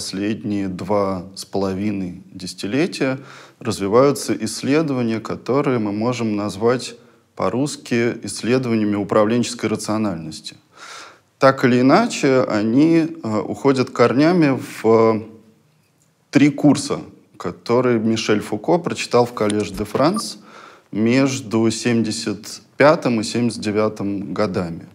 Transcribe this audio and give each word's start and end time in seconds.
последние 0.00 0.68
два 0.68 1.30
с 1.34 1.44
половиной 1.44 2.22
десятилетия 2.32 3.18
развиваются 3.58 4.34
исследования, 4.34 5.20
которые 5.20 5.78
мы 5.78 5.92
можем 5.92 6.36
назвать 6.36 6.94
по-русски 7.40 8.18
исследованиями 8.24 8.96
управленческой 8.96 9.70
рациональности. 9.70 10.56
Так 11.38 11.64
или 11.64 11.80
иначе, 11.80 12.42
они 12.42 12.98
э, 12.98 13.38
уходят 13.38 13.88
корнями 13.88 14.60
в 14.82 15.22
три 16.30 16.50
курса, 16.50 17.00
которые 17.38 17.98
Мишель 17.98 18.42
Фуко 18.42 18.76
прочитал 18.76 19.24
в 19.24 19.32
Коллеж 19.32 19.70
де 19.70 19.84
Франс 19.84 20.36
между 20.92 21.70
75 21.70 23.06
и 23.06 23.22
79 23.22 24.34
годами. 24.34 24.86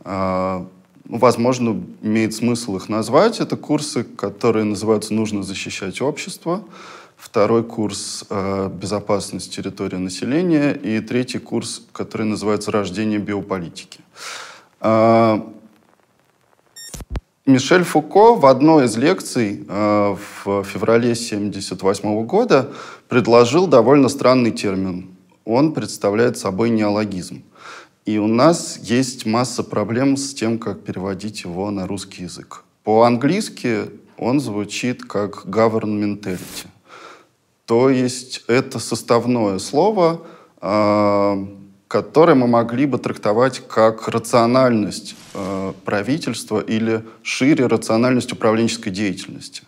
А, 0.00 0.66
ну, 1.04 1.18
возможно, 1.18 1.78
имеет 2.00 2.32
смысл 2.32 2.76
их 2.76 2.88
назвать. 2.88 3.38
Это 3.40 3.58
курсы, 3.58 4.04
которые 4.04 4.64
называются 4.64 5.12
«Нужно 5.12 5.42
защищать 5.42 6.00
общество», 6.00 6.64
второй 7.22 7.62
курс 7.62 8.24
э, 8.28 8.68
«Безопасность 8.74 9.54
территории 9.54 9.96
населения» 9.96 10.72
и 10.72 11.00
третий 11.00 11.38
курс, 11.38 11.82
который 11.92 12.26
называется 12.26 12.72
«Рождение 12.72 13.20
биополитики». 13.20 14.00
Э, 14.80 15.40
Мишель 17.46 17.84
Фуко 17.84 18.34
в 18.34 18.44
одной 18.46 18.86
из 18.86 18.96
лекций 18.96 19.64
э, 19.68 20.16
в 20.44 20.64
феврале 20.64 21.12
1978 21.12 22.26
года 22.26 22.72
предложил 23.08 23.68
довольно 23.68 24.08
странный 24.08 24.50
термин. 24.50 25.14
Он 25.44 25.72
представляет 25.72 26.36
собой 26.38 26.70
неологизм. 26.70 27.44
И 28.04 28.18
у 28.18 28.26
нас 28.26 28.78
есть 28.82 29.26
масса 29.26 29.62
проблем 29.62 30.16
с 30.16 30.34
тем, 30.34 30.58
как 30.58 30.82
переводить 30.82 31.44
его 31.44 31.70
на 31.70 31.86
русский 31.86 32.24
язык. 32.24 32.64
По-английски 32.82 33.90
он 34.18 34.40
звучит 34.40 35.04
как 35.04 35.46
governmentality. 35.46 36.66
То 37.66 37.90
есть 37.90 38.44
это 38.48 38.78
составное 38.78 39.58
слово, 39.58 40.22
э, 40.60 41.46
которое 41.88 42.34
мы 42.34 42.46
могли 42.46 42.86
бы 42.86 42.98
трактовать 42.98 43.62
как 43.68 44.08
рациональность 44.08 45.14
э, 45.34 45.72
правительства 45.84 46.60
или 46.60 47.04
шире 47.22 47.66
рациональность 47.66 48.32
управленческой 48.32 48.92
деятельности. 48.92 49.62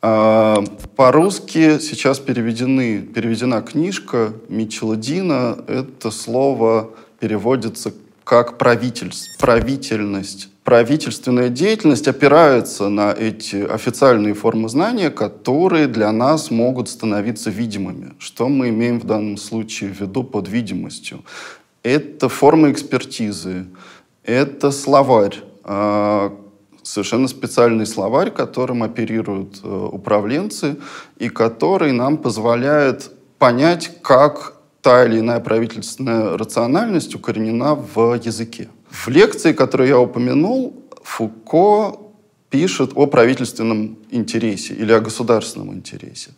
Э, 0.00 0.56
по-русски 0.94 1.78
сейчас 1.80 2.20
переведены, 2.20 3.02
переведена 3.02 3.62
книжка 3.62 4.32
Митчелла 4.48 4.96
Дина. 4.96 5.58
Это 5.66 6.10
слово 6.10 6.90
переводится 7.18 7.92
как 8.24 8.58
правительств, 8.58 9.38
правительность. 9.38 10.50
Правительственная 10.68 11.48
деятельность 11.48 12.08
опирается 12.08 12.90
на 12.90 13.10
эти 13.12 13.56
официальные 13.56 14.34
формы 14.34 14.68
знания, 14.68 15.08
которые 15.08 15.86
для 15.86 16.12
нас 16.12 16.50
могут 16.50 16.90
становиться 16.90 17.48
видимыми. 17.48 18.12
Что 18.18 18.50
мы 18.50 18.68
имеем 18.68 19.00
в 19.00 19.06
данном 19.06 19.38
случае 19.38 19.94
в 19.94 19.98
виду 19.98 20.24
под 20.24 20.46
видимостью? 20.46 21.24
Это 21.82 22.28
форма 22.28 22.70
экспертизы, 22.70 23.64
это 24.24 24.70
словарь, 24.70 25.36
а, 25.64 26.36
совершенно 26.82 27.28
специальный 27.28 27.86
словарь, 27.86 28.30
которым 28.30 28.82
оперируют 28.82 29.60
э, 29.64 29.88
управленцы 29.92 30.76
и 31.16 31.30
который 31.30 31.92
нам 31.92 32.18
позволяет 32.18 33.10
понять, 33.38 33.90
как 34.02 34.58
та 34.82 35.06
или 35.06 35.20
иная 35.20 35.40
правительственная 35.40 36.36
рациональность 36.36 37.14
укоренена 37.14 37.74
в 37.74 38.20
языке. 38.22 38.68
В 38.90 39.08
лекции, 39.08 39.52
которую 39.52 39.88
я 39.88 39.98
упомянул, 39.98 40.74
Фуко 41.02 41.98
пишет 42.50 42.92
о 42.94 43.06
правительственном 43.06 43.98
интересе 44.10 44.74
или 44.74 44.92
о 44.92 45.00
государственном 45.00 45.74
интересе. 45.74 46.30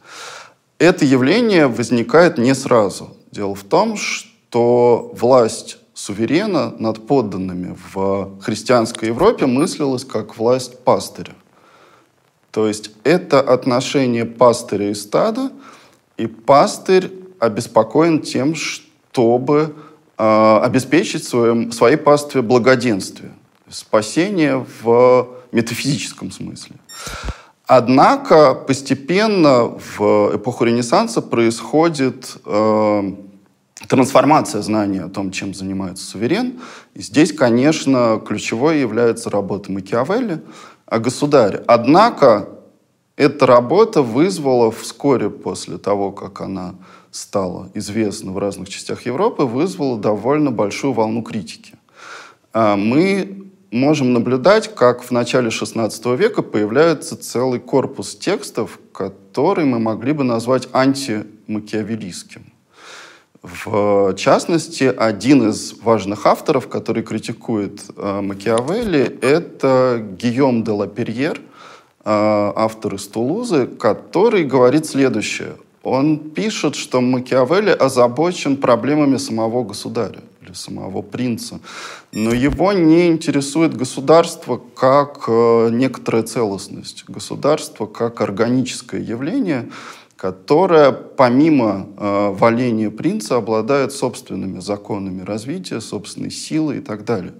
Это 0.78 1.04
явление 1.04 1.66
возникает 1.66 2.38
не 2.38 2.54
сразу. 2.54 3.16
Дело 3.30 3.54
в 3.54 3.64
том, 3.64 3.96
что 3.96 5.10
власть 5.14 5.78
суверена 5.94 6.74
над 6.78 7.06
подданными 7.06 7.76
в 7.92 8.40
христианской 8.40 9.08
Европе 9.08 9.46
мыслилась 9.46 10.04
как 10.04 10.38
власть 10.38 10.78
пастыря. 10.84 11.34
То 12.50 12.66
есть 12.66 12.90
это 13.04 13.40
отношение 13.40 14.24
пастыря 14.24 14.90
и 14.90 14.94
стада, 14.94 15.52
и 16.16 16.26
пастырь 16.26 17.12
обеспокоен 17.38 18.20
тем, 18.20 18.54
чтобы 18.54 19.74
обеспечить 20.20 21.24
своем, 21.24 21.72
своей 21.72 21.96
пастве 21.96 22.42
благоденствие, 22.42 23.32
спасение 23.68 24.66
в 24.82 25.28
метафизическом 25.52 26.30
смысле. 26.30 26.76
Однако 27.66 28.54
постепенно 28.54 29.78
в 29.96 30.34
эпоху 30.34 30.64
Ренессанса 30.64 31.22
происходит 31.22 32.36
э, 32.44 33.12
трансформация 33.86 34.60
знания 34.62 35.04
о 35.04 35.08
том, 35.08 35.30
чем 35.30 35.54
занимается 35.54 36.04
суверен. 36.04 36.60
И 36.94 37.00
здесь, 37.00 37.32
конечно, 37.32 38.20
ключевой 38.26 38.80
является 38.80 39.30
работа 39.30 39.70
Макиавелли 39.70 40.42
о 40.86 40.98
государе. 40.98 41.62
Однако 41.68 42.48
эта 43.16 43.46
работа 43.46 44.02
вызвала 44.02 44.72
вскоре 44.72 45.30
после 45.30 45.78
того, 45.78 46.10
как 46.10 46.40
она 46.40 46.74
стало 47.10 47.70
известно 47.74 48.32
в 48.32 48.38
разных 48.38 48.68
частях 48.68 49.06
Европы, 49.06 49.44
вызвало 49.44 49.98
довольно 49.98 50.50
большую 50.50 50.92
волну 50.92 51.22
критики. 51.22 51.74
А, 52.52 52.76
мы 52.76 53.50
можем 53.70 54.12
наблюдать, 54.12 54.74
как 54.74 55.02
в 55.02 55.10
начале 55.10 55.48
XVI 55.48 56.16
века 56.16 56.42
появляется 56.42 57.16
целый 57.16 57.60
корпус 57.60 58.16
текстов, 58.16 58.78
который 58.92 59.64
мы 59.64 59.78
могли 59.78 60.12
бы 60.12 60.24
назвать 60.24 60.68
антимакиавеллистским. 60.72 62.52
В 63.42 64.14
частности, 64.16 64.84
один 64.84 65.48
из 65.48 65.72
важных 65.80 66.26
авторов, 66.26 66.68
который 66.68 67.02
критикует 67.02 67.80
э, 67.96 68.20
Макиавелли, 68.20 69.18
это 69.22 70.04
Гийом 70.18 70.62
де 70.62 70.72
ла 70.72 70.86
Перьер, 70.86 71.38
э, 71.38 71.42
автор 72.04 72.96
из 72.96 73.08
Тулузы, 73.08 73.66
который 73.66 74.44
говорит 74.44 74.84
следующее. 74.84 75.54
Он 75.90 76.18
пишет, 76.18 76.76
что 76.76 77.00
Макиавелли 77.00 77.70
озабочен 77.70 78.56
проблемами 78.56 79.16
самого 79.16 79.64
государя 79.64 80.20
или 80.40 80.52
самого 80.52 81.02
принца. 81.02 81.58
Но 82.12 82.32
его 82.32 82.72
не 82.72 83.08
интересует 83.08 83.76
государство 83.76 84.60
как 84.76 85.24
э, 85.26 85.68
некоторая 85.72 86.22
целостность, 86.22 87.04
государство 87.08 87.86
как 87.86 88.20
органическое 88.20 89.00
явление, 89.00 89.68
которое 90.14 90.92
помимо 90.92 91.88
э, 91.96 92.34
валения 92.38 92.90
принца 92.90 93.36
обладает 93.36 93.92
собственными 93.92 94.60
законами 94.60 95.24
развития, 95.24 95.80
собственной 95.80 96.30
силой 96.30 96.78
и 96.78 96.80
так 96.80 97.04
далее. 97.04 97.34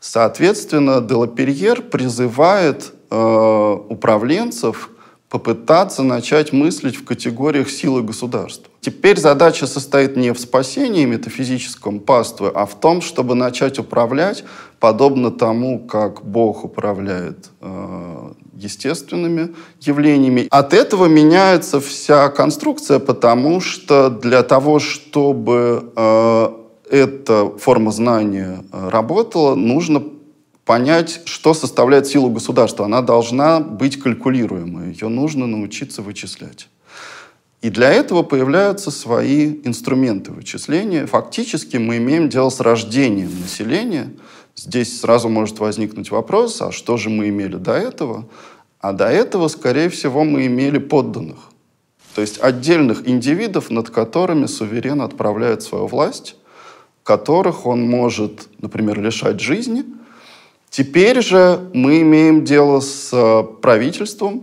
Соответственно, 0.00 1.00
Делаперьер 1.00 1.82
призывает 1.82 2.92
э, 3.10 3.76
управленцев 3.88 4.90
попытаться 5.32 6.02
начать 6.02 6.52
мыслить 6.52 6.94
в 6.94 7.04
категориях 7.06 7.70
силы 7.70 8.02
государства. 8.02 8.70
Теперь 8.82 9.18
задача 9.18 9.66
состоит 9.66 10.14
не 10.14 10.34
в 10.34 10.38
спасении 10.38 11.06
метафизическом 11.06 12.00
паствы, 12.00 12.52
а 12.54 12.66
в 12.66 12.78
том, 12.78 13.00
чтобы 13.00 13.34
начать 13.34 13.78
управлять 13.78 14.44
подобно 14.78 15.30
тому, 15.30 15.78
как 15.78 16.22
Бог 16.22 16.64
управляет 16.64 17.48
э, 17.62 18.32
естественными 18.58 19.54
явлениями. 19.80 20.48
От 20.50 20.74
этого 20.74 21.06
меняется 21.06 21.80
вся 21.80 22.28
конструкция, 22.28 22.98
потому 22.98 23.62
что 23.62 24.10
для 24.10 24.42
того, 24.42 24.80
чтобы 24.80 25.94
э, 25.96 26.48
эта 26.90 27.48
форма 27.58 27.90
знания 27.90 28.64
э, 28.70 28.88
работала, 28.90 29.54
нужно 29.54 30.02
понять, 30.72 31.20
что 31.26 31.52
составляет 31.52 32.06
силу 32.06 32.30
государства. 32.30 32.86
Она 32.86 33.02
должна 33.02 33.60
быть 33.60 33.98
калькулируемой, 33.98 34.94
ее 34.94 35.08
нужно 35.08 35.46
научиться 35.46 36.00
вычислять. 36.00 36.68
И 37.60 37.68
для 37.68 37.90
этого 37.92 38.22
появляются 38.22 38.90
свои 38.90 39.60
инструменты 39.64 40.32
вычисления. 40.32 41.04
Фактически 41.04 41.76
мы 41.76 41.98
имеем 41.98 42.30
дело 42.30 42.48
с 42.48 42.58
рождением 42.58 43.38
населения. 43.42 44.14
Здесь 44.56 44.98
сразу 44.98 45.28
может 45.28 45.58
возникнуть 45.58 46.10
вопрос, 46.10 46.62
а 46.62 46.72
что 46.72 46.96
же 46.96 47.10
мы 47.10 47.28
имели 47.28 47.56
до 47.56 47.72
этого? 47.72 48.26
А 48.80 48.94
до 48.94 49.10
этого, 49.10 49.48
скорее 49.48 49.90
всего, 49.90 50.24
мы 50.24 50.46
имели 50.46 50.78
подданных. 50.78 51.50
То 52.14 52.22
есть 52.22 52.40
отдельных 52.40 53.06
индивидов, 53.06 53.68
над 53.68 53.90
которыми 53.90 54.46
суверен 54.46 55.02
отправляет 55.02 55.62
свою 55.62 55.86
власть, 55.86 56.36
которых 57.02 57.66
он 57.66 57.82
может, 57.82 58.48
например, 58.62 59.02
лишать 59.02 59.38
жизни. 59.38 59.84
Теперь 60.72 61.20
же 61.20 61.68
мы 61.74 62.00
имеем 62.00 62.46
дело 62.46 62.80
с 62.80 63.10
э, 63.12 63.42
правительством, 63.60 64.42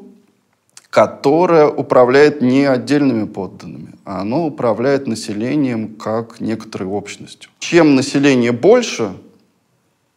которое 0.91 1.67
управляет 1.67 2.39
не 2.39 2.65
отдельными 2.65 3.25
подданными, 3.25 3.95
а 4.05 4.21
оно 4.21 4.45
управляет 4.45 5.07
населением 5.07 5.95
как 5.95 6.39
некоторой 6.39 6.87
общностью. 6.87 7.49
Чем 7.57 7.95
население 7.95 8.51
больше, 8.51 9.13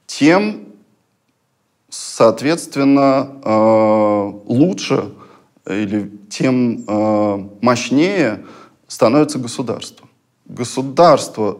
тем, 0.06 0.66
соответственно, 1.88 3.30
э, 3.42 4.32
лучше 4.44 5.14
или 5.66 6.12
тем 6.28 6.84
э, 6.86 7.48
мощнее 7.62 8.44
становится 8.86 9.38
государство. 9.38 10.06
Государство, 10.44 11.58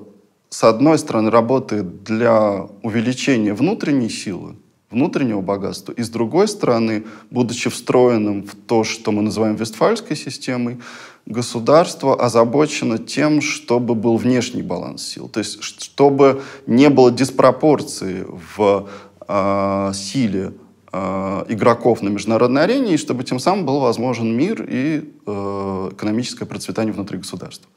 с 0.52 0.64
одной 0.64 0.98
стороны, 0.98 1.30
работает 1.30 2.04
для 2.04 2.66
увеличения 2.82 3.54
внутренней 3.54 4.10
силы, 4.10 4.56
внутреннего 4.90 5.40
богатства, 5.40 5.92
и 5.92 6.02
с 6.02 6.10
другой 6.10 6.46
стороны, 6.46 7.04
будучи 7.30 7.70
встроенным 7.70 8.42
в 8.42 8.54
то, 8.54 8.84
что 8.84 9.12
мы 9.12 9.22
называем 9.22 9.54
Вестфальской 9.54 10.14
системой, 10.14 10.78
государство 11.24 12.22
озабочено 12.22 12.98
тем, 12.98 13.40
чтобы 13.40 13.94
был 13.94 14.18
внешний 14.18 14.60
баланс 14.60 15.02
сил, 15.04 15.30
то 15.30 15.40
есть 15.40 15.62
чтобы 15.62 16.42
не 16.66 16.90
было 16.90 17.10
диспропорции 17.10 18.26
в 18.56 18.90
э, 19.26 19.92
силе 19.94 20.52
э, 20.92 21.44
игроков 21.48 22.02
на 22.02 22.10
международной 22.10 22.64
арене, 22.64 22.92
и 22.92 22.98
чтобы 22.98 23.24
тем 23.24 23.38
самым 23.38 23.64
был 23.64 23.80
возможен 23.80 24.36
мир 24.36 24.66
и 24.68 25.14
э, 25.26 25.90
экономическое 25.92 26.44
процветание 26.44 26.92
внутри 26.92 27.16
государства. 27.16 27.70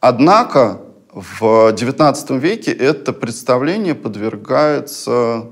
Однако 0.00 0.82
в 1.14 1.72
XIX 1.72 2.38
веке 2.38 2.72
это 2.72 3.12
представление 3.12 3.94
подвергается 3.94 5.46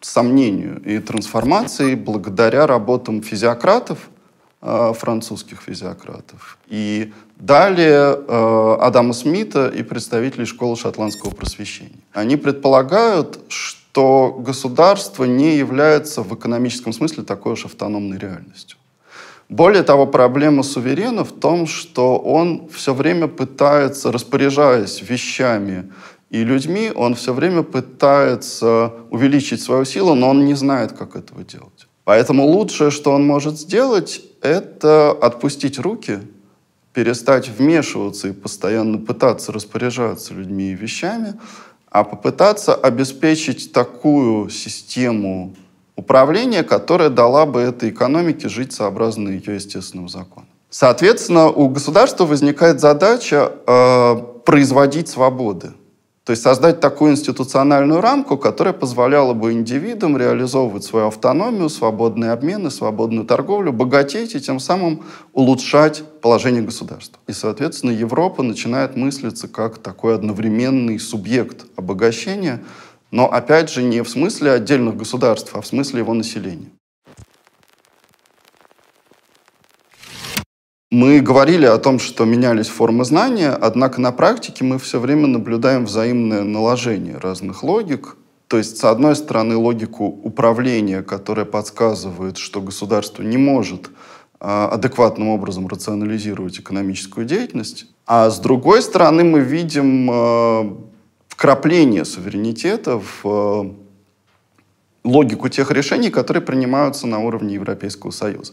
сомнению 0.00 0.80
и 0.82 1.00
трансформации 1.00 1.96
благодаря 1.96 2.66
работам 2.68 3.20
физиократов, 3.22 4.10
э, 4.60 4.92
французских 4.96 5.60
физиократов. 5.60 6.58
И 6.68 7.12
далее 7.36 8.16
э, 8.16 8.76
Адама 8.80 9.12
Смита 9.12 9.68
и 9.68 9.82
представителей 9.82 10.46
школы 10.46 10.76
шотландского 10.76 11.30
просвещения. 11.30 12.00
Они 12.12 12.36
предполагают, 12.36 13.40
что 13.48 14.36
государство 14.38 15.24
не 15.24 15.56
является 15.56 16.22
в 16.22 16.32
экономическом 16.32 16.92
смысле 16.92 17.24
такой 17.24 17.54
уж 17.54 17.64
автономной 17.64 18.18
реальностью. 18.18 18.78
Более 19.52 19.82
того, 19.82 20.06
проблема 20.06 20.62
суверена 20.62 21.24
в 21.24 21.32
том, 21.32 21.66
что 21.66 22.16
он 22.16 22.70
все 22.70 22.94
время 22.94 23.28
пытается, 23.28 24.10
распоряжаясь 24.10 25.02
вещами 25.02 25.92
и 26.30 26.42
людьми, 26.42 26.90
он 26.94 27.14
все 27.14 27.34
время 27.34 27.62
пытается 27.62 28.94
увеличить 29.10 29.60
свою 29.60 29.84
силу, 29.84 30.14
но 30.14 30.30
он 30.30 30.46
не 30.46 30.54
знает, 30.54 30.92
как 30.92 31.16
этого 31.16 31.44
делать. 31.44 31.86
Поэтому 32.04 32.46
лучшее, 32.46 32.90
что 32.90 33.12
он 33.12 33.26
может 33.26 33.58
сделать, 33.58 34.22
это 34.40 35.10
отпустить 35.10 35.78
руки, 35.78 36.20
перестать 36.94 37.50
вмешиваться 37.50 38.28
и 38.28 38.32
постоянно 38.32 38.96
пытаться 38.96 39.52
распоряжаться 39.52 40.32
людьми 40.32 40.70
и 40.70 40.74
вещами, 40.74 41.34
а 41.90 42.04
попытаться 42.04 42.74
обеспечить 42.74 43.70
такую 43.74 44.48
систему 44.48 45.54
управления, 45.96 46.62
которая 46.62 47.10
дала 47.10 47.46
бы 47.46 47.60
этой 47.60 47.90
экономике 47.90 48.48
жить 48.48 48.72
сообразно 48.72 49.28
ее 49.28 49.54
естественным 49.54 50.08
законам. 50.08 50.48
Соответственно, 50.70 51.48
у 51.48 51.68
государства 51.68 52.24
возникает 52.24 52.80
задача 52.80 53.52
э, 53.66 54.16
производить 54.44 55.08
свободы. 55.08 55.72
То 56.24 56.30
есть 56.30 56.42
создать 56.42 56.78
такую 56.78 57.12
институциональную 57.12 58.00
рамку, 58.00 58.38
которая 58.38 58.72
позволяла 58.72 59.34
бы 59.34 59.52
индивидам 59.52 60.16
реализовывать 60.16 60.84
свою 60.84 61.08
автономию, 61.08 61.68
свободные 61.68 62.30
обмены, 62.30 62.70
свободную 62.70 63.26
торговлю, 63.26 63.72
богатеть 63.72 64.36
и 64.36 64.40
тем 64.40 64.60
самым 64.60 65.02
улучшать 65.32 66.04
положение 66.20 66.62
государства. 66.62 67.18
И, 67.26 67.32
соответственно, 67.32 67.90
Европа 67.90 68.44
начинает 68.44 68.94
мыслиться 68.94 69.48
как 69.48 69.78
такой 69.78 70.14
одновременный 70.14 71.00
субъект 71.00 71.66
обогащения, 71.74 72.62
но, 73.12 73.30
опять 73.30 73.70
же, 73.70 73.82
не 73.82 74.02
в 74.02 74.08
смысле 74.08 74.52
отдельных 74.52 74.96
государств, 74.96 75.50
а 75.54 75.60
в 75.60 75.66
смысле 75.66 76.00
его 76.00 76.14
населения. 76.14 76.70
Мы 80.90 81.20
говорили 81.20 81.66
о 81.66 81.78
том, 81.78 81.98
что 81.98 82.24
менялись 82.24 82.68
формы 82.68 83.04
знания, 83.04 83.50
однако 83.50 84.00
на 84.00 84.12
практике 84.12 84.64
мы 84.64 84.78
все 84.78 84.98
время 84.98 85.26
наблюдаем 85.26 85.84
взаимное 85.84 86.42
наложение 86.42 87.16
разных 87.18 87.62
логик. 87.62 88.16
То 88.48 88.58
есть, 88.58 88.76
с 88.76 88.84
одной 88.84 89.16
стороны, 89.16 89.56
логику 89.56 90.04
управления, 90.04 91.02
которая 91.02 91.46
подсказывает, 91.46 92.36
что 92.36 92.60
государство 92.60 93.22
не 93.22 93.38
может 93.38 93.90
а, 94.40 94.68
адекватным 94.68 95.28
образом 95.28 95.66
рационализировать 95.66 96.60
экономическую 96.60 97.24
деятельность, 97.24 97.86
а 98.06 98.28
с 98.28 98.38
другой 98.38 98.82
стороны, 98.82 99.24
мы 99.24 99.40
видим 99.40 100.10
а, 100.10 100.91
вкрапление 101.32 102.04
суверенитета 102.04 103.00
в 103.22 103.74
логику 105.02 105.48
тех 105.48 105.70
решений, 105.70 106.10
которые 106.10 106.42
принимаются 106.42 107.06
на 107.06 107.20
уровне 107.20 107.54
Европейского 107.54 108.10
Союза. 108.10 108.52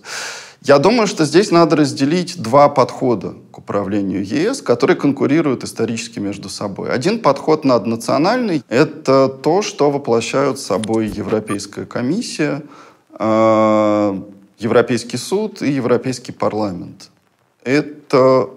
Я 0.62 0.80
думаю, 0.80 1.06
что 1.08 1.26
здесь 1.26 1.52
надо 1.52 1.76
разделить 1.76 2.42
два 2.42 2.70
подхода 2.70 3.34
к 3.52 3.58
управлению 3.58 4.26
ЕС, 4.26 4.62
которые 4.62 4.96
конкурируют 4.96 5.64
исторически 5.66 6.20
между 6.20 6.50
собой. 6.50 6.90
Один 6.92 7.20
подход 7.20 7.66
наднациональный— 7.66 8.64
это 8.70 9.28
то, 9.28 9.62
что 9.62 9.92
воплощают 9.92 10.58
собой 10.58 11.08
Европейская 11.08 11.86
комиссия, 11.86 12.62
э, 13.20 14.22
Европейский 14.58 15.18
суд 15.18 15.62
и 15.62 15.70
Европейский 15.70 16.32
парламент. 16.32 17.10
Это 17.64 18.50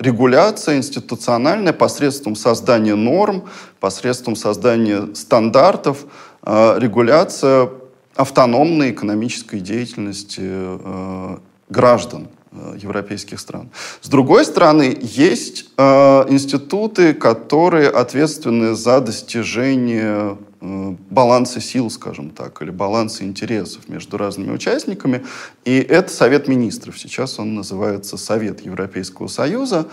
регуляция 0.00 0.78
институциональная 0.78 1.72
посредством 1.72 2.34
создания 2.34 2.96
норм, 2.96 3.44
посредством 3.78 4.34
создания 4.34 5.14
стандартов, 5.14 6.06
э, 6.42 6.78
регуляция 6.78 7.68
автономной 8.16 8.90
экономической 8.90 9.60
деятельности 9.60 10.40
э, 10.42 11.36
граждан 11.68 12.28
европейских 12.52 13.38
стран. 13.38 13.70
С 14.00 14.08
другой 14.08 14.44
стороны, 14.44 14.98
есть 15.00 15.66
э, 15.76 15.82
институты, 16.28 17.14
которые 17.14 17.88
ответственны 17.88 18.74
за 18.74 19.00
достижение 19.00 20.36
э, 20.60 20.94
баланса 21.10 21.60
сил, 21.60 21.90
скажем 21.90 22.30
так, 22.30 22.60
или 22.60 22.70
баланса 22.70 23.22
интересов 23.22 23.88
между 23.88 24.16
разными 24.16 24.52
участниками. 24.52 25.24
И 25.64 25.78
это 25.78 26.10
Совет 26.12 26.48
Министров. 26.48 26.98
Сейчас 26.98 27.38
он 27.38 27.54
называется 27.54 28.16
Совет 28.16 28.66
Европейского 28.66 29.28
Союза. 29.28 29.86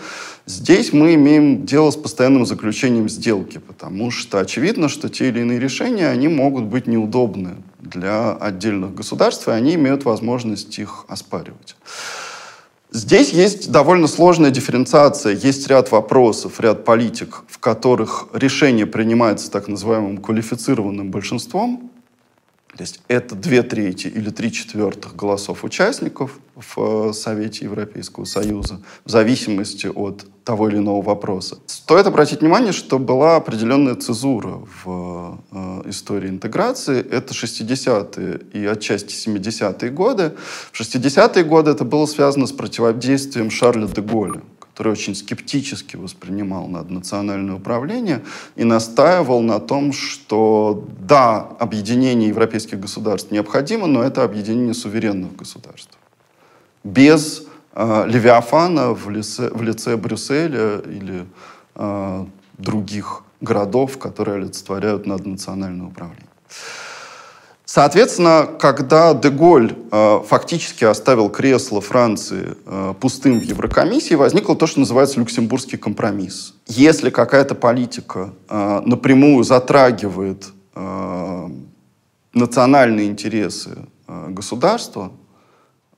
Здесь 0.44 0.92
мы 0.92 1.14
имеем 1.14 1.64
дело 1.64 1.92
с 1.92 1.96
постоянным 1.96 2.44
заключением 2.44 3.08
сделки, 3.08 3.58
потому 3.58 4.10
что 4.10 4.40
очевидно, 4.40 4.88
что 4.88 5.08
те 5.08 5.28
или 5.28 5.40
иные 5.40 5.60
решения, 5.60 6.08
они 6.08 6.26
могут 6.26 6.64
быть 6.64 6.88
неудобны 6.88 7.58
для 7.78 8.32
отдельных 8.32 8.96
государств, 8.96 9.46
и 9.46 9.52
они 9.52 9.76
имеют 9.76 10.04
возможность 10.04 10.76
их 10.80 11.04
оспаривать. 11.06 11.76
Здесь 12.90 13.32
есть 13.32 13.70
довольно 13.70 14.06
сложная 14.06 14.50
дифференциация, 14.50 15.34
есть 15.34 15.68
ряд 15.68 15.90
вопросов, 15.92 16.58
ряд 16.58 16.86
политик, 16.86 17.42
в 17.46 17.58
которых 17.58 18.28
решение 18.32 18.86
принимается 18.86 19.50
так 19.50 19.68
называемым 19.68 20.18
квалифицированным 20.18 21.10
большинством, 21.10 21.90
то 22.78 22.82
есть 22.82 23.00
это 23.08 23.34
две 23.34 23.64
трети 23.64 24.06
или 24.06 24.30
три 24.30 24.52
четвертых 24.52 25.16
голосов 25.16 25.64
участников 25.64 26.38
в 26.54 27.08
э, 27.08 27.12
Совете 27.12 27.64
Европейского 27.64 28.24
Союза, 28.24 28.80
в 29.04 29.10
зависимости 29.10 29.88
от 29.88 30.24
того 30.44 30.68
или 30.68 30.76
иного 30.76 31.02
вопроса. 31.02 31.58
Стоит 31.66 32.06
обратить 32.06 32.40
внимание, 32.40 32.72
что 32.72 33.00
была 33.00 33.34
определенная 33.34 33.96
цезура 33.96 34.60
в 34.84 35.40
э, 35.50 35.90
истории 35.90 36.28
интеграции. 36.28 37.00
Это 37.00 37.34
60-е 37.34 38.42
и 38.52 38.64
отчасти 38.64 39.12
70-е 39.12 39.90
годы. 39.90 40.34
В 40.70 40.80
60-е 40.80 41.42
годы 41.42 41.72
это 41.72 41.84
было 41.84 42.06
связано 42.06 42.46
с 42.46 42.52
противодействием 42.52 43.50
Шарля 43.50 43.88
де 43.88 44.02
Голля 44.02 44.40
который 44.78 44.92
очень 44.92 45.16
скептически 45.16 45.96
воспринимал 45.96 46.68
наднациональное 46.68 47.56
управление 47.56 48.22
и 48.54 48.62
настаивал 48.62 49.42
на 49.42 49.58
том, 49.58 49.92
что 49.92 50.84
да, 51.00 51.48
объединение 51.58 52.28
европейских 52.28 52.78
государств 52.78 53.32
необходимо, 53.32 53.88
но 53.88 54.04
это 54.04 54.22
объединение 54.22 54.74
суверенных 54.74 55.34
государств. 55.34 55.98
Без 56.84 57.42
э, 57.72 58.04
Левиафана 58.06 58.94
в 58.94 59.10
лице, 59.10 59.50
в 59.52 59.62
лице 59.62 59.96
Брюсселя 59.96 60.78
или 60.78 61.26
э, 61.74 62.26
других 62.58 63.24
городов, 63.40 63.98
которые 63.98 64.36
олицетворяют 64.36 65.06
наднациональное 65.06 65.88
управление. 65.88 66.28
Соответственно, 67.70 68.48
когда 68.58 69.12
Деголь 69.12 69.76
э, 69.92 70.20
фактически 70.26 70.84
оставил 70.84 71.28
кресло 71.28 71.82
Франции 71.82 72.56
э, 72.64 72.94
пустым 72.98 73.38
в 73.38 73.42
Еврокомиссии, 73.42 74.14
возникло 74.14 74.56
то, 74.56 74.66
что 74.66 74.80
называется 74.80 75.20
Люксембургский 75.20 75.76
компромисс. 75.76 76.54
Если 76.66 77.10
какая-то 77.10 77.54
политика 77.54 78.32
э, 78.48 78.80
напрямую 78.86 79.44
затрагивает 79.44 80.46
э, 80.74 81.48
национальные 82.32 83.06
интересы 83.06 83.76
э, 84.06 84.28
государства, 84.30 85.12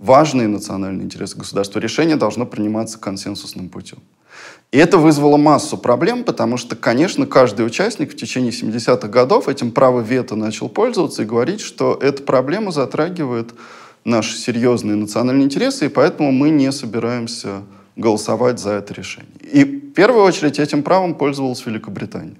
важные 0.00 0.48
национальные 0.48 1.04
интересы 1.04 1.38
государства, 1.38 1.78
решение 1.78 2.16
должно 2.16 2.46
приниматься 2.46 2.98
консенсусным 2.98 3.68
путем. 3.68 3.98
И 4.72 4.78
это 4.78 4.98
вызвало 4.98 5.36
массу 5.36 5.76
проблем, 5.76 6.22
потому 6.22 6.56
что, 6.56 6.76
конечно, 6.76 7.26
каждый 7.26 7.66
участник 7.66 8.12
в 8.12 8.16
течение 8.16 8.52
70-х 8.52 9.08
годов 9.08 9.48
этим 9.48 9.72
правом 9.72 10.04
вето 10.04 10.36
начал 10.36 10.68
пользоваться 10.68 11.22
и 11.22 11.26
говорить, 11.26 11.60
что 11.60 11.98
эта 12.00 12.22
проблема 12.22 12.70
затрагивает 12.70 13.52
наши 14.04 14.36
серьезные 14.36 14.96
национальные 14.96 15.46
интересы, 15.46 15.86
и 15.86 15.88
поэтому 15.88 16.30
мы 16.30 16.50
не 16.50 16.70
собираемся 16.70 17.62
голосовать 17.96 18.60
за 18.60 18.70
это 18.72 18.94
решение. 18.94 19.30
И 19.52 19.64
в 19.64 19.92
первую 19.92 20.24
очередь 20.24 20.60
этим 20.60 20.84
правом 20.84 21.16
пользовалась 21.16 21.66
Великобритания. 21.66 22.36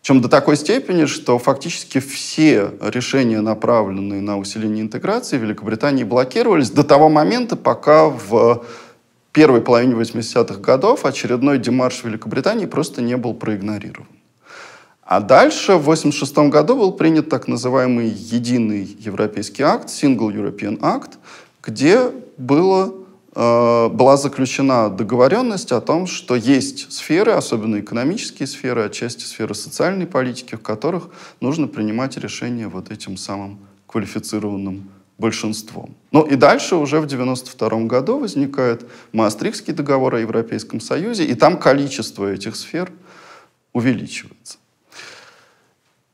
Причем 0.00 0.22
до 0.22 0.28
такой 0.28 0.56
степени, 0.56 1.04
что 1.04 1.38
фактически 1.38 1.98
все 1.98 2.70
решения, 2.80 3.40
направленные 3.42 4.22
на 4.22 4.38
усиление 4.38 4.82
интеграции, 4.82 5.36
в 5.36 5.42
Великобритании 5.42 6.04
блокировались 6.04 6.70
до 6.70 6.84
того 6.84 7.10
момента, 7.10 7.54
пока 7.56 8.06
в 8.08 8.64
первой 9.32 9.60
половине 9.60 9.94
80-х 9.94 10.60
годов 10.60 11.04
очередной 11.04 11.58
демарш 11.58 12.04
Великобритании 12.04 12.66
просто 12.66 13.02
не 13.02 13.16
был 13.16 13.34
проигнорирован. 13.34 14.08
А 15.02 15.20
дальше, 15.20 15.72
в 15.72 15.90
1986 15.90 16.52
году, 16.52 16.76
был 16.76 16.92
принят 16.92 17.28
так 17.28 17.48
называемый 17.48 18.08
единый 18.08 18.84
европейский 18.84 19.64
акт, 19.64 19.88
Single 19.88 20.32
European 20.32 20.78
Act, 20.78 21.14
где 21.64 22.12
было, 22.36 22.94
э, 23.34 23.88
была 23.88 24.16
заключена 24.16 24.88
договоренность 24.88 25.72
о 25.72 25.80
том, 25.80 26.06
что 26.06 26.36
есть 26.36 26.92
сферы, 26.92 27.32
особенно 27.32 27.80
экономические 27.80 28.46
сферы, 28.46 28.84
отчасти 28.84 29.24
сферы 29.24 29.54
социальной 29.56 30.06
политики, 30.06 30.54
в 30.54 30.62
которых 30.62 31.08
нужно 31.40 31.66
принимать 31.66 32.16
решения 32.16 32.68
вот 32.68 32.92
этим 32.92 33.16
самым 33.16 33.58
квалифицированным 33.88 34.90
большинством. 35.20 35.94
Ну 36.10 36.22
и 36.22 36.34
дальше 36.34 36.74
уже 36.76 36.96
в 36.96 37.04
1992 37.04 37.86
году 37.86 38.18
возникает 38.18 38.86
Маастрихтский 39.12 39.72
договор 39.72 40.14
о 40.16 40.20
Европейском 40.20 40.80
Союзе, 40.80 41.24
и 41.24 41.34
там 41.34 41.58
количество 41.58 42.26
этих 42.32 42.56
сфер 42.56 42.90
увеличивается. 43.72 44.58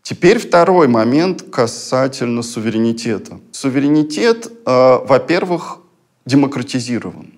Теперь 0.03 0.39
второй 0.39 0.89
момент 0.89 1.43
касательно 1.51 2.43
суверенитета. 2.43 3.41
Суверенитет, 3.53 4.47
э, 4.47 4.99
во-первых, 5.09 5.79
демократизирован 6.27 7.33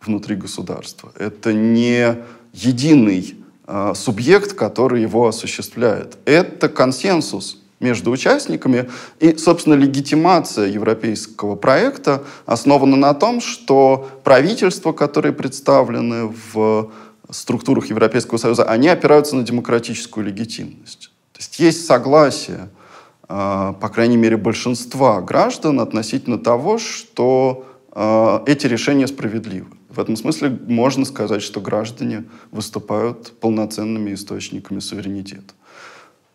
внутри 0.00 0.36
государства. 0.36 1.12
Это 1.18 1.52
не 1.52 2.16
единый 2.52 3.36
э, 3.66 3.92
субъект, 3.94 4.54
который 4.54 5.02
его 5.02 5.28
осуществляет. 5.28 6.18
Это 6.24 6.68
консенсус 6.68 7.59
между 7.80 8.10
участниками. 8.10 8.88
И, 9.18 9.36
собственно, 9.36 9.74
легитимация 9.74 10.68
европейского 10.68 11.56
проекта 11.56 12.22
основана 12.46 12.96
на 12.96 13.14
том, 13.14 13.40
что 13.40 14.08
правительства, 14.22 14.92
которые 14.92 15.32
представлены 15.32 16.32
в 16.52 16.92
структурах 17.30 17.86
Европейского 17.86 18.38
Союза, 18.38 18.64
они 18.64 18.88
опираются 18.88 19.36
на 19.36 19.42
демократическую 19.42 20.26
легитимность. 20.26 21.10
То 21.32 21.38
есть 21.38 21.58
есть 21.58 21.86
согласие, 21.86 22.68
а, 23.28 23.72
по 23.74 23.88
крайней 23.88 24.16
мере, 24.16 24.36
большинства 24.36 25.20
граждан 25.20 25.80
относительно 25.80 26.38
того, 26.38 26.78
что 26.78 27.66
а, 27.92 28.42
эти 28.46 28.66
решения 28.66 29.06
справедливы. 29.06 29.68
В 29.88 29.98
этом 29.98 30.16
смысле 30.16 30.56
можно 30.68 31.04
сказать, 31.04 31.42
что 31.42 31.60
граждане 31.60 32.24
выступают 32.52 33.32
полноценными 33.40 34.14
источниками 34.14 34.78
суверенитета. 34.78 35.54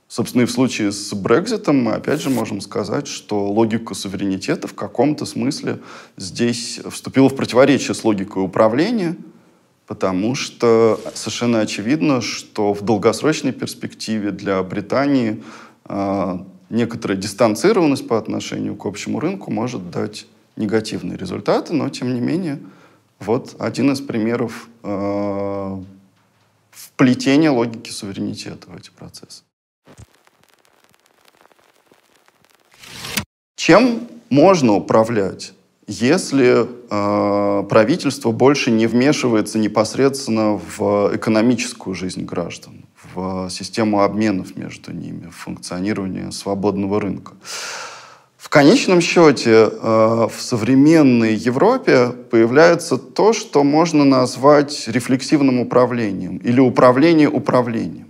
Собственно, 0.07 0.43
и 0.43 0.45
в 0.45 0.51
случае 0.51 0.91
с 0.91 1.13
Брекзитом 1.13 1.83
мы 1.83 1.93
опять 1.93 2.21
же 2.21 2.29
можем 2.29 2.61
сказать, 2.61 3.07
что 3.07 3.49
логика 3.49 3.95
суверенитета 3.95 4.67
в 4.67 4.75
каком-то 4.75 5.25
смысле 5.25 5.79
здесь 6.15 6.79
вступила 6.89 7.27
в 7.27 7.35
противоречие 7.35 7.95
с 7.95 8.03
логикой 8.03 8.43
управления, 8.43 9.17
потому 9.87 10.35
что 10.35 11.01
совершенно 11.15 11.61
очевидно, 11.61 12.21
что 12.21 12.73
в 12.73 12.83
долгосрочной 12.83 13.51
перспективе 13.51 14.31
для 14.31 14.61
Британии 14.61 15.43
э, 15.85 16.39
некоторая 16.69 17.17
дистанцированность 17.17 18.07
по 18.07 18.19
отношению 18.19 18.75
к 18.75 18.85
общему 18.85 19.19
рынку 19.19 19.51
может 19.51 19.89
дать 19.89 20.27
негативные 20.55 21.17
результаты, 21.17 21.73
но 21.73 21.89
тем 21.89 22.13
не 22.13 22.21
менее 22.21 22.59
вот 23.19 23.55
один 23.59 23.91
из 23.91 24.01
примеров 24.01 24.69
э, 24.83 25.83
вплетения 26.69 27.49
логики 27.49 27.89
суверенитета 27.89 28.69
в 28.69 28.77
эти 28.77 28.91
процессы. 28.91 29.44
Чем 33.65 34.01
можно 34.29 34.73
управлять, 34.73 35.53
если 35.87 36.67
э, 36.67 37.63
правительство 37.67 38.29
больше 38.29 38.69
не 38.69 38.85
вмешивается 38.85 39.57
непосредственно 39.57 40.61
в 40.77 41.15
экономическую 41.15 41.95
жизнь 41.95 42.25
граждан, 42.25 42.85
в 43.15 43.49
систему 43.49 44.03
обменов 44.03 44.55
между 44.55 44.91
ними, 44.93 45.31
в 45.31 45.35
функционирование 45.35 46.31
свободного 46.31 47.01
рынка? 47.01 47.33
В 48.37 48.49
конечном 48.49 49.01
счете 49.01 49.49
э, 49.49 49.67
в 49.81 50.39
современной 50.39 51.33
Европе 51.33 52.09
появляется 52.29 52.97
то, 52.97 53.33
что 53.33 53.63
можно 53.63 54.05
назвать 54.05 54.87
рефлексивным 54.87 55.59
управлением 55.59 56.37
или 56.37 56.59
управление 56.59 57.29
управлением. 57.29 58.09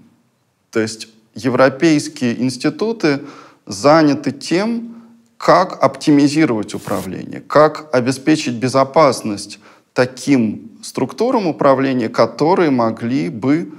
То 0.71 0.81
есть 0.81 1.07
европейские 1.33 2.41
институты 2.41 3.21
заняты 3.65 4.33
тем, 4.33 4.94
как 5.37 5.83
оптимизировать 5.83 6.73
управление, 6.73 7.41
как 7.41 7.93
обеспечить 7.93 8.55
безопасность 8.55 9.59
таким 9.93 10.71
структурам 10.83 11.47
управления, 11.47 12.09
которые 12.09 12.69
могли 12.69 13.29
бы, 13.29 13.73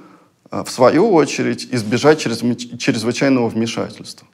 э, 0.51 0.63
в 0.65 0.71
свою 0.71 1.13
очередь, 1.13 1.69
избежать 1.73 2.19
чрезвычайного 2.21 3.49
вмешательства. 3.49 4.27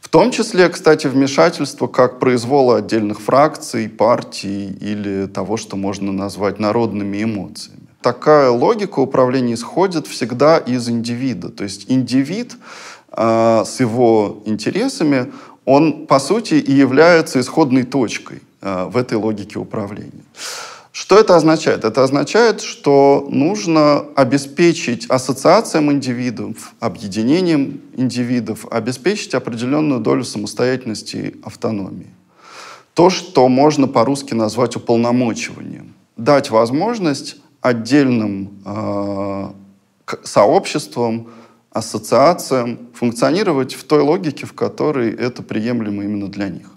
В 0.00 0.08
том 0.08 0.30
числе, 0.30 0.68
кстати, 0.68 1.06
вмешательство 1.06 1.86
как 1.86 2.18
произвола 2.18 2.78
отдельных 2.78 3.20
фракций, 3.20 3.88
партий 3.88 4.76
или 4.80 5.26
того, 5.26 5.56
что 5.56 5.76
можно 5.76 6.12
назвать 6.12 6.58
народными 6.58 7.22
эмоциями. 7.22 7.88
Такая 8.00 8.50
логика 8.50 9.00
управления 9.00 9.54
исходит 9.54 10.06
всегда 10.06 10.58
из 10.58 10.88
индивида. 10.88 11.50
То 11.50 11.64
есть 11.64 11.90
индивид 11.90 12.56
э, 13.12 13.64
с 13.66 13.80
его 13.80 14.42
интересами, 14.46 15.32
он, 15.68 16.06
по 16.06 16.18
сути, 16.18 16.54
и 16.54 16.72
является 16.72 17.38
исходной 17.40 17.82
точкой 17.82 18.40
э, 18.62 18.84
в 18.84 18.96
этой 18.96 19.18
логике 19.18 19.58
управления. 19.58 20.24
Что 20.92 21.18
это 21.18 21.36
означает? 21.36 21.84
Это 21.84 22.02
означает, 22.02 22.62
что 22.62 23.28
нужно 23.30 24.04
обеспечить 24.16 25.04
ассоциациям 25.10 25.92
индивидов, 25.92 26.72
объединением 26.80 27.82
индивидов, 27.98 28.64
обеспечить 28.70 29.34
определенную 29.34 30.00
долю 30.00 30.24
самостоятельности 30.24 31.16
и 31.16 31.34
автономии. 31.44 32.14
То, 32.94 33.10
что 33.10 33.46
можно 33.48 33.86
по-русски 33.86 34.32
назвать 34.32 34.74
уполномочиванием. 34.74 35.92
Дать 36.16 36.48
возможность 36.50 37.36
отдельным 37.60 38.48
э, 38.64 39.50
сообществам 40.24 41.26
ассоциациям 41.78 42.78
функционировать 42.92 43.74
в 43.74 43.84
той 43.84 44.02
логике, 44.02 44.46
в 44.46 44.52
которой 44.52 45.12
это 45.12 45.42
приемлемо 45.42 46.04
именно 46.04 46.28
для 46.28 46.48
них. 46.48 46.70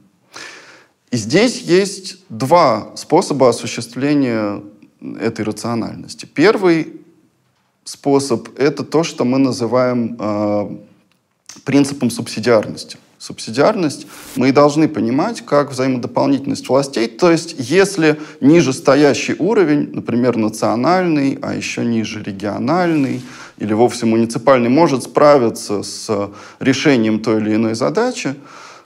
И 1.11 1.17
здесь 1.17 1.61
есть 1.61 2.17
два 2.29 2.91
способа 2.95 3.49
осуществления 3.49 4.61
этой 5.19 5.43
рациональности. 5.43 6.25
Первый 6.25 7.01
способ— 7.83 8.47
это 8.57 8.83
то, 8.83 9.03
что 9.03 9.25
мы 9.25 9.39
называем 9.39 10.15
э, 10.19 10.77
принципом 11.65 12.09
субсидиарности. 12.09 12.97
Субсидиарность 13.17 14.07
мы 14.35 14.49
и 14.49 14.51
должны 14.51 14.87
понимать 14.87 15.41
как 15.41 15.71
взаимодополнительность 15.71 16.67
властей. 16.67 17.07
То 17.07 17.29
есть 17.29 17.55
если 17.59 18.19
ниже 18.39 18.73
стоящий 18.73 19.35
уровень, 19.37 19.91
например, 19.93 20.37
национальный, 20.37 21.37
а 21.41 21.53
еще 21.53 21.85
ниже 21.85 22.23
региональный, 22.23 23.21
или 23.61 23.73
вовсе 23.73 24.07
муниципальный 24.07 24.69
может 24.69 25.03
справиться 25.03 25.83
с 25.83 26.31
решением 26.59 27.19
той 27.19 27.39
или 27.39 27.55
иной 27.55 27.75
задачи, 27.75 28.35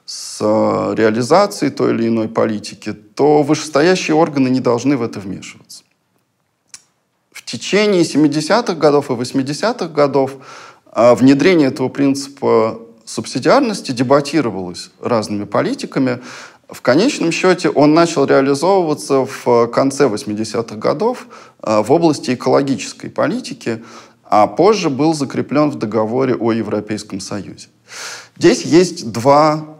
с 0.06 0.42
реализацией 0.42 1.72
той 1.72 1.94
или 1.94 2.10
иной 2.10 2.28
политики, 2.28 2.92
то 2.94 3.42
вышестоящие 3.42 4.16
органы 4.16 4.50
не 4.50 4.60
должны 4.60 4.98
в 4.98 5.02
это 5.02 5.22
вмешиваться. 5.22 5.84
В 7.32 7.44
течение 7.44 8.04
70-х 8.04 8.74
годов 8.74 9.10
и 9.10 9.14
80-х 9.14 9.88
годов 9.88 10.32
а, 10.92 11.16
внедрение 11.16 11.70
этого 11.70 11.88
принципа 11.88 12.82
субсидиарности 13.06 13.94
дебатировалось 13.94 14.92
разными 15.00 15.46
политиками. 15.46 16.20
В 16.68 16.82
конечном 16.82 17.32
счете 17.32 17.70
он 17.70 17.94
начал 17.94 18.26
реализовываться 18.26 19.26
в 19.26 19.68
конце 19.68 20.08
80-х 20.08 20.76
годов 20.76 21.28
э, 21.62 21.84
в 21.84 21.92
области 21.92 22.32
экологической 22.34 23.10
политики, 23.10 23.84
а 24.26 24.48
позже 24.48 24.90
был 24.90 25.14
закреплен 25.14 25.70
в 25.70 25.76
договоре 25.76 26.36
о 26.36 26.52
Европейском 26.52 27.20
Союзе. 27.20 27.68
Здесь 28.38 28.64
есть 28.64 29.12
два 29.12 29.78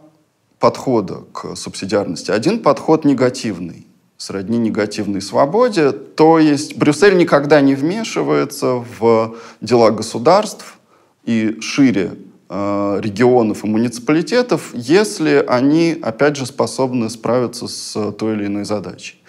подхода 0.60 1.24
к 1.34 1.56
субсидиарности. 1.56 2.32
Один 2.32 2.60
подход 2.62 3.06
негативный, 3.06 3.88
сродни 4.18 4.58
негативной 4.58 5.22
свободе, 5.22 5.92
то 5.92 6.40
есть 6.40 6.78
Брюссель 6.78 7.18
никогда 7.18 7.62
не 7.62 7.76
вмешивается 7.76 8.84
в 9.00 9.36
дела 9.62 9.92
государств 9.92 10.78
и 11.26 11.58
шире 11.60 12.14
э, 12.50 13.00
регионов 13.02 13.64
и 13.64 13.68
муниципалитетов, 13.68 14.72
если 14.74 15.44
они, 15.48 15.98
опять 16.02 16.38
же, 16.38 16.46
способны 16.46 17.10
справиться 17.10 17.68
с 17.68 18.12
той 18.14 18.36
или 18.36 18.46
иной 18.46 18.64
задачей. 18.64 19.22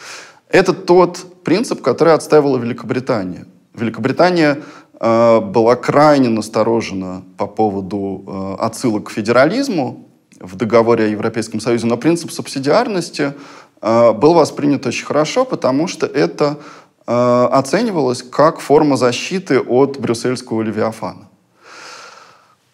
Это 0.48 0.72
тот 0.72 1.42
принцип, 1.42 1.82
который 1.82 2.14
отстаивала 2.14 2.58
Великобритания. 2.58 3.46
Великобритания 3.74 4.62
была 5.00 5.76
крайне 5.76 6.28
насторожена 6.28 7.22
по 7.36 7.46
поводу 7.46 8.24
э, 8.26 8.64
отсылок 8.64 9.08
к 9.08 9.10
федерализму 9.10 10.08
в 10.40 10.56
договоре 10.56 11.04
о 11.04 11.08
Европейском 11.08 11.60
Союзе, 11.60 11.86
но 11.86 11.96
принцип 11.96 12.30
субсидиарности 12.30 13.34
э, 13.82 14.12
был 14.12 14.34
воспринят 14.34 14.86
очень 14.86 15.04
хорошо, 15.04 15.44
потому 15.44 15.86
что 15.86 16.06
это 16.06 16.58
э, 17.06 17.48
оценивалось 17.52 18.22
как 18.22 18.60
форма 18.60 18.96
защиты 18.96 19.60
от 19.60 19.98
брюссельского 19.98 20.62
левиафана. 20.62 21.28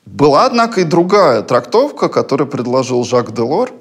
Была, 0.04 0.46
однако, 0.46 0.80
и 0.80 0.84
другая 0.84 1.42
трактовка, 1.42 2.08
которую 2.08 2.48
предложил 2.48 3.04
Жак 3.04 3.32
Делор, 3.32 3.72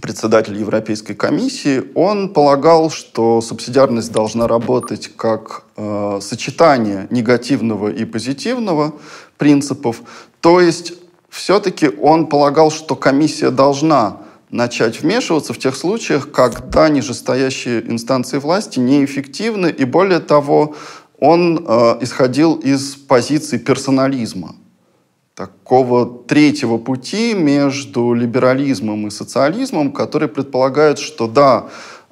председатель 0.00 0.56
Европейской 0.56 1.14
комиссии. 1.14 1.84
Он 1.94 2.32
полагал, 2.32 2.90
что 2.90 3.40
субсидиарность 3.40 4.12
должна 4.12 4.46
работать 4.48 5.10
как 5.16 5.64
э, 5.76 6.18
сочетание 6.20 7.06
негативного 7.10 7.88
и 7.88 8.04
позитивного 8.04 8.94
принципов. 9.38 10.02
То 10.40 10.60
есть 10.60 10.94
все-таки 11.28 11.88
он 11.88 12.26
полагал, 12.26 12.70
что 12.70 12.96
комиссия 12.96 13.50
должна 13.50 14.18
начать 14.50 15.02
вмешиваться 15.02 15.52
в 15.52 15.58
тех 15.58 15.76
случаях, 15.76 16.30
когда 16.30 16.88
нижестоящие 16.88 17.90
инстанции 17.90 18.38
власти 18.38 18.78
неэффективны, 18.78 19.68
и 19.68 19.84
более 19.84 20.20
того, 20.20 20.74
он 21.18 21.64
э, 21.66 21.98
исходил 22.02 22.54
из 22.54 22.94
позиции 22.94 23.58
персонализма 23.58 24.54
такого 25.66 26.06
третьего 26.06 26.78
пути 26.78 27.34
между 27.34 28.12
либерализмом 28.12 29.08
и 29.08 29.10
социализмом, 29.10 29.90
который 29.90 30.28
предполагает, 30.28 31.00
что 31.00 31.26
да, 31.26 31.64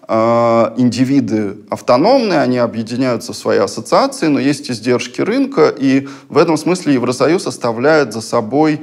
э, 0.08 0.75
индивиды 0.76 1.58
автономные, 1.70 2.40
они 2.40 2.58
объединяются 2.58 3.32
в 3.32 3.37
свои 3.37 3.58
ассоциации, 3.58 4.26
но 4.26 4.40
есть 4.40 4.73
издержки 4.73 5.20
рынка, 5.20 5.68
и 5.68 6.08
в 6.28 6.38
этом 6.38 6.56
смысле 6.56 6.94
Евросоюз 6.94 7.46
оставляет 7.46 8.12
за 8.12 8.23
собой 8.23 8.80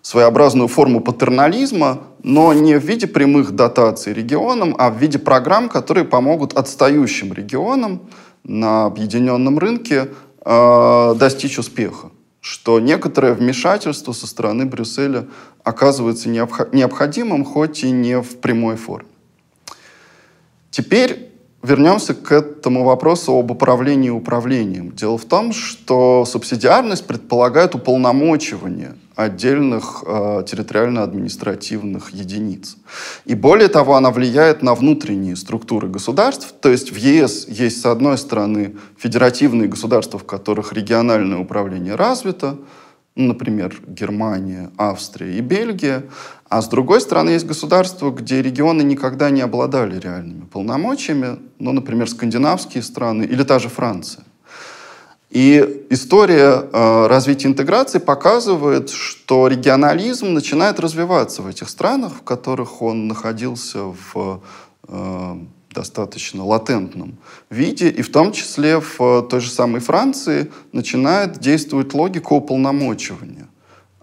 своеобразную 0.00 0.68
форму 0.68 1.00
патернализма, 1.00 1.98
но 2.22 2.54
не 2.54 2.78
в 2.78 2.82
виде 2.82 3.06
прямых 3.06 3.52
дотаций 3.52 4.14
регионам, 4.14 4.74
а 4.78 4.88
в 4.88 4.96
виде 4.96 5.18
программ, 5.18 5.68
которые 5.68 6.06
помогут 6.06 6.54
отстающим 6.54 7.34
регионам 7.34 8.00
на 8.42 8.86
объединенном 8.86 9.58
рынке 9.58 10.08
э, 10.46 11.14
достичь 11.18 11.58
успеха 11.58 12.13
что 12.44 12.78
некоторое 12.78 13.32
вмешательство 13.32 14.12
со 14.12 14.26
стороны 14.26 14.66
Брюсселя 14.66 15.26
оказывается 15.62 16.28
необходимым, 16.28 17.42
хоть 17.42 17.84
и 17.84 17.90
не 17.90 18.20
в 18.20 18.38
прямой 18.40 18.76
форме. 18.76 19.08
Теперь 20.70 21.30
вернемся 21.62 22.12
к 22.12 22.30
этому 22.32 22.84
вопросу 22.84 23.32
об 23.32 23.50
управлении 23.50 24.10
управлением. 24.10 24.92
Дело 24.92 25.16
в 25.16 25.24
том, 25.24 25.54
что 25.54 26.26
субсидиарность 26.26 27.06
предполагает 27.06 27.74
уполномочивание 27.74 28.96
отдельных 29.16 30.02
э, 30.06 30.44
территориально-административных 30.46 32.10
единиц. 32.10 32.76
И 33.24 33.34
более 33.34 33.68
того, 33.68 33.94
она 33.96 34.10
влияет 34.10 34.62
на 34.62 34.74
внутренние 34.74 35.36
структуры 35.36 35.88
государств. 35.88 36.54
То 36.60 36.68
есть 36.68 36.92
в 36.92 36.96
ЕС 36.96 37.46
есть, 37.48 37.80
с 37.80 37.86
одной 37.86 38.18
стороны, 38.18 38.76
федеративные 38.98 39.68
государства, 39.68 40.18
в 40.18 40.24
которых 40.24 40.72
региональное 40.72 41.38
управление 41.38 41.94
развито, 41.94 42.58
например, 43.14 43.80
Германия, 43.86 44.70
Австрия 44.76 45.38
и 45.38 45.40
Бельгия, 45.40 46.04
а 46.48 46.62
с 46.62 46.68
другой 46.68 47.00
стороны 47.00 47.30
есть 47.30 47.46
государства, 47.46 48.10
где 48.10 48.42
регионы 48.42 48.82
никогда 48.82 49.30
не 49.30 49.40
обладали 49.40 49.98
реальными 49.98 50.44
полномочиями, 50.44 51.38
ну, 51.58 51.72
например, 51.72 52.08
скандинавские 52.08 52.82
страны 52.82 53.24
или 53.24 53.42
та 53.44 53.58
же 53.58 53.68
Франция. 53.68 54.24
И 55.34 55.84
история 55.90 56.64
э, 56.72 57.06
развития 57.08 57.48
интеграции 57.48 57.98
показывает, 57.98 58.88
что 58.88 59.48
регионализм 59.48 60.32
начинает 60.32 60.78
развиваться 60.78 61.42
в 61.42 61.48
этих 61.48 61.68
странах, 61.68 62.12
в 62.12 62.22
которых 62.22 62.80
он 62.82 63.08
находился 63.08 63.92
в 64.12 64.40
э, 64.86 65.36
достаточно 65.72 66.44
латентном 66.44 67.16
виде, 67.50 67.90
и 67.90 68.02
в 68.02 68.12
том 68.12 68.30
числе 68.30 68.78
в 68.78 69.22
той 69.28 69.40
же 69.40 69.50
самой 69.50 69.80
Франции 69.80 70.52
начинает 70.70 71.40
действовать 71.40 71.94
логика 71.94 72.32
уполномочивания 72.32 73.48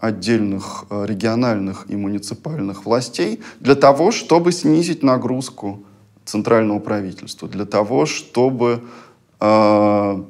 отдельных 0.01 0.83
э, 0.89 1.05
региональных 1.07 1.85
и 1.87 1.95
муниципальных 1.95 2.85
властей 2.85 3.39
для 3.61 3.75
того, 3.75 4.11
чтобы 4.11 4.51
снизить 4.51 5.01
нагрузку 5.01 5.85
центрального 6.25 6.79
правительства, 6.79 7.47
для 7.47 7.63
того, 7.63 8.05
чтобы 8.05 8.83
э, 9.39 10.23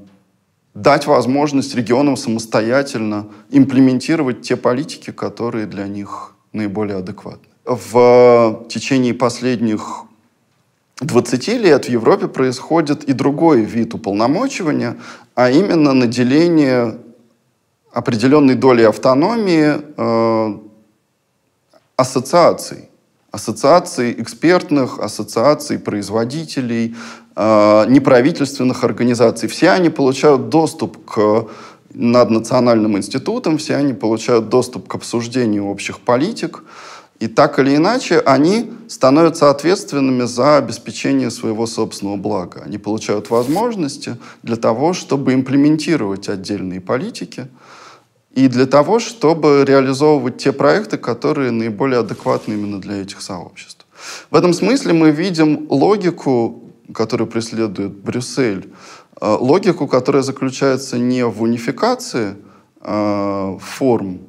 дать 0.73 1.07
возможность 1.07 1.75
регионам 1.75 2.17
самостоятельно 2.17 3.27
имплементировать 3.49 4.41
те 4.41 4.55
политики, 4.55 5.11
которые 5.11 5.65
для 5.65 5.87
них 5.87 6.35
наиболее 6.53 6.97
адекватны. 6.97 7.47
В 7.65 8.65
течение 8.69 9.13
последних 9.13 10.05
20 11.01 11.47
лет 11.47 11.85
в 11.85 11.89
Европе 11.89 12.27
происходит 12.27 13.03
и 13.03 13.13
другой 13.13 13.61
вид 13.61 13.93
уполномочивания, 13.93 14.97
а 15.35 15.49
именно 15.49 15.93
наделение 15.93 16.99
определенной 17.91 18.55
долей 18.55 18.83
автономии 18.85 19.81
э, 19.97 20.57
ассоциаций. 21.95 22.89
Ассоциаций 23.31 24.13
экспертных, 24.21 24.99
ассоциаций 24.99 25.79
производителей, 25.79 26.95
э, 27.30 27.30
неправительственных 27.35 28.83
организаций. 28.83 29.47
Все 29.47 29.69
они 29.71 29.89
получают 29.89 30.49
доступ 30.49 31.05
к 31.05 31.47
наднациональным 31.93 32.97
институтам, 32.97 33.57
все 33.57 33.75
они 33.75 33.93
получают 33.93 34.49
доступ 34.49 34.87
к 34.87 34.95
обсуждению 34.95 35.67
общих 35.67 35.99
политик. 35.99 36.63
И 37.19 37.27
так 37.27 37.59
или 37.59 37.75
иначе 37.75 38.19
они 38.19 38.71
становятся 38.87 39.51
ответственными 39.51 40.23
за 40.23 40.57
обеспечение 40.57 41.29
своего 41.29 41.67
собственного 41.67 42.17
блага. 42.17 42.63
Они 42.65 42.79
получают 42.79 43.29
возможности 43.29 44.17
для 44.41 44.55
того, 44.55 44.93
чтобы 44.93 45.35
имплементировать 45.35 46.29
отдельные 46.29 46.81
политики 46.81 47.47
и 48.33 48.47
для 48.47 48.65
того, 48.65 48.97
чтобы 48.99 49.63
реализовывать 49.67 50.37
те 50.37 50.51
проекты, 50.51 50.97
которые 50.97 51.51
наиболее 51.51 51.99
адекватны 51.99 52.53
именно 52.53 52.81
для 52.81 53.03
этих 53.03 53.21
сообществ. 53.21 53.85
В 54.31 54.35
этом 54.35 54.53
смысле 54.53 54.93
мы 54.93 55.11
видим 55.11 55.67
логику, 55.69 56.70
которую 56.93 57.27
преследует 57.27 57.91
Брюссель, 57.91 58.71
э, 59.19 59.37
логику, 59.39 59.87
которая 59.87 60.23
заключается 60.23 60.97
не 60.97 61.25
в 61.25 61.41
унификации 61.41 62.35
э, 62.81 63.57
форм 63.59 64.19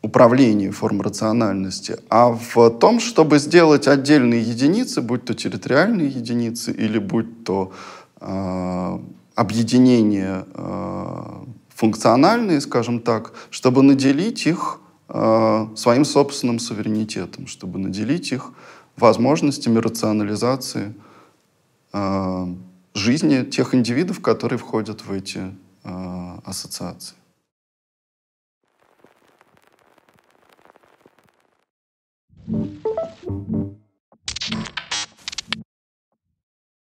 управлении 0.00 0.70
форм 0.70 1.00
рациональности, 1.00 1.96
а 2.08 2.28
в 2.28 2.70
том, 2.78 3.00
чтобы 3.00 3.38
сделать 3.38 3.88
отдельные 3.88 4.40
единицы, 4.40 5.02
будь 5.02 5.24
то 5.24 5.34
территориальные 5.34 6.08
единицы 6.08 6.70
или 6.70 6.98
будь 6.98 7.44
то 7.44 7.72
э, 8.20 8.98
объединения 9.34 10.44
э, 10.54 11.14
функциональные, 11.74 12.60
скажем 12.60 13.00
так, 13.00 13.32
чтобы 13.50 13.82
наделить 13.82 14.46
их 14.46 14.80
своим 15.74 16.04
собственным 16.04 16.58
суверенитетом, 16.58 17.46
чтобы 17.46 17.78
наделить 17.78 18.30
их 18.30 18.52
возможностями 18.98 19.78
рационализации 19.78 20.94
э, 21.92 22.46
жизни 22.94 23.44
тех 23.44 23.74
индивидов, 23.74 24.20
которые 24.20 24.58
входят 24.58 25.04
в 25.04 25.12
эти 25.12 25.54
э, 25.84 26.38
ассоциации. 26.44 27.14